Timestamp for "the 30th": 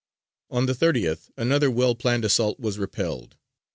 0.65-1.29